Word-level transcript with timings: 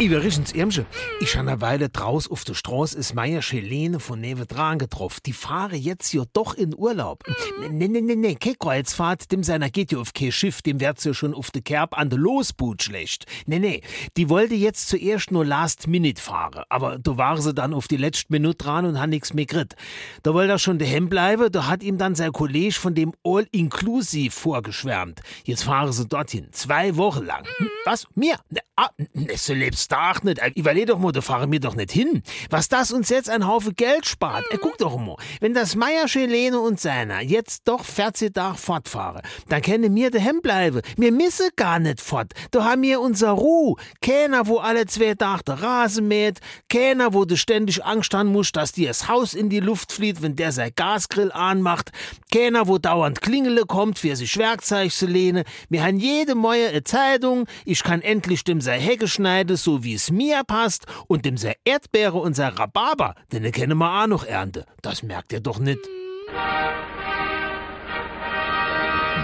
Übrigens, 0.00 0.50
Irmsche, 0.52 0.86
ich 1.20 1.36
han 1.36 1.48
eine 1.48 1.60
Weile 1.60 1.88
draus 1.88 2.28
auf 2.28 2.42
der 2.42 2.54
Straße 2.54 2.98
ist 2.98 3.14
Meier 3.14 3.40
Helene 3.40 4.00
von 4.00 4.20
Nevedran 4.20 4.80
getroffen. 4.80 5.20
Die 5.24 5.32
fahre 5.32 5.76
jetzt 5.76 6.12
ja 6.12 6.24
doch 6.32 6.54
in 6.54 6.74
Urlaub. 6.76 7.22
Nee, 7.70 7.86
nee, 7.86 8.00
nee, 8.00 8.16
nee, 8.16 8.34
kein 8.34 8.58
Kreuzfahrt, 8.58 9.30
dem 9.30 9.44
seiner 9.44 9.70
geht 9.70 9.92
ja 9.92 9.98
auf 9.98 10.12
kein 10.12 10.32
Schiff, 10.32 10.62
dem 10.62 10.80
wird's 10.80 11.04
ja 11.04 11.14
schon 11.14 11.32
auf 11.32 11.52
de 11.52 11.62
Kerb 11.62 11.96
an 11.96 12.10
de 12.10 12.18
Losboot 12.18 12.82
schlecht. 12.82 13.26
Nee, 13.46 13.60
nee, 13.60 13.82
die 14.16 14.28
wollte 14.28 14.56
jetzt 14.56 14.88
zuerst 14.88 15.30
nur 15.30 15.44
Last 15.44 15.86
Minute 15.86 16.20
fahren, 16.20 16.64
aber 16.70 16.98
da 16.98 17.16
war 17.16 17.40
sie 17.40 17.54
dann 17.54 17.72
auf 17.72 17.86
die 17.86 17.96
letzte 17.96 18.32
Minute 18.32 18.64
dran 18.64 18.86
und 18.86 19.00
hat 19.00 19.10
nix 19.10 19.32
mehr 19.32 19.46
grit. 19.46 19.76
Da 20.24 20.34
wollte 20.34 20.54
er 20.54 20.58
schon 20.58 20.80
daheim 20.80 21.08
bleiben, 21.08 21.52
da 21.52 21.68
hat 21.68 21.84
ihm 21.84 21.98
dann 21.98 22.16
sein 22.16 22.32
Kollege 22.32 22.74
von 22.74 22.96
dem 22.96 23.12
All-Inclusive 23.22 24.32
vorgeschwärmt. 24.32 25.20
Jetzt 25.44 25.62
fahren 25.62 25.92
sie 25.92 26.04
dorthin, 26.04 26.48
zwei 26.50 26.96
Wochen 26.96 27.24
lang. 27.24 27.44
Hm, 27.58 27.68
Was? 27.84 28.08
Mir? 28.16 28.36
Ne, 28.50 28.60
ah, 28.74 28.88
ne, 29.12 29.36
so 29.36 29.54
lebst 29.54 29.83
du 29.92 29.96
auch 29.96 30.22
nicht. 30.22 30.38
Äh, 30.38 30.52
Überleg 30.54 30.86
doch 30.86 30.98
mal, 30.98 31.12
da 31.12 31.20
fahren 31.20 31.50
wir 31.52 31.60
doch 31.60 31.74
nicht 31.74 31.92
hin. 31.92 32.22
Was 32.50 32.68
das 32.68 32.92
uns 32.92 33.08
jetzt 33.08 33.30
ein 33.30 33.46
Haufen 33.46 33.74
Geld 33.74 34.06
spart. 34.06 34.44
Äh, 34.50 34.58
guck 34.60 34.78
doch 34.78 34.96
mal, 34.96 35.16
wenn 35.40 35.54
das 35.54 35.74
Meier 35.74 36.06
Helene 36.06 36.58
und 36.60 36.80
seiner 36.80 37.20
jetzt 37.20 37.62
doch 37.66 37.84
14 37.84 38.32
Tage 38.32 38.56
fortfahren, 38.56 39.22
dann 39.48 39.62
können 39.62 39.92
mir 39.92 40.10
daheim 40.10 40.40
bleiben. 40.40 40.80
Wir 40.96 41.12
müssen 41.12 41.48
gar 41.56 41.78
nicht 41.78 42.00
fort. 42.00 42.32
Da 42.50 42.64
haben 42.64 42.82
wir 42.82 43.00
unser 43.00 43.30
Ruhe. 43.30 43.76
Keiner, 44.00 44.46
wo 44.46 44.58
alle 44.58 44.86
zwei 44.86 45.14
Tage 45.14 45.44
der 45.44 45.62
Rasen 45.62 46.08
mäht. 46.08 46.40
Keiner, 46.68 47.14
wo 47.14 47.24
du 47.24 47.36
ständig 47.36 47.84
Angst 47.84 48.14
haben 48.14 48.30
musst, 48.30 48.56
dass 48.56 48.72
dir 48.72 48.88
das 48.88 49.08
Haus 49.08 49.34
in 49.34 49.50
die 49.50 49.60
Luft 49.60 49.92
flieht, 49.92 50.22
wenn 50.22 50.36
der 50.36 50.52
sein 50.52 50.72
Gasgrill 50.74 51.32
anmacht. 51.32 51.90
Keiner, 52.32 52.68
wo 52.68 52.78
dauernd 52.78 53.20
Klingele 53.20 53.64
kommt, 53.66 53.98
für 53.98 54.16
sich 54.16 54.36
Werkzeug 54.38 54.92
zu 54.92 55.06
lehnen. 55.06 55.44
Wir 55.68 55.84
haben 55.84 55.98
jede 55.98 56.34
eine 56.34 56.84
Zeitung. 56.84 57.46
Ich 57.64 57.82
kann 57.82 58.02
endlich 58.02 58.44
dem 58.44 58.60
sei 58.60 58.78
Hecke 58.80 59.08
schneiden, 59.08 59.56
so 59.56 59.73
wie 59.82 59.94
es 59.94 60.10
mir 60.10 60.44
passt. 60.44 60.86
Und 61.08 61.24
dem 61.24 61.36
sei 61.36 61.56
Erdbeere 61.64 62.18
und 62.18 62.34
sei 62.34 62.48
Rhabarber, 62.48 63.14
denn 63.32 63.42
den 63.42 63.52
kennen 63.52 63.78
wir 63.78 64.02
auch 64.02 64.06
noch 64.06 64.24
ernte. 64.24 64.66
Das 64.82 65.02
merkt 65.02 65.32
ihr 65.32 65.40
doch 65.40 65.58
nicht. 65.58 65.80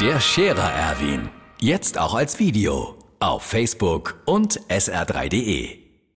Der 0.00 0.20
Scherer 0.20 0.72
Erwin. 0.72 1.28
Jetzt 1.60 1.98
auch 1.98 2.14
als 2.14 2.38
Video. 2.38 2.96
Auf 3.18 3.42
Facebook 3.42 4.22
und 4.26 4.60
sr3.de. 4.68 5.87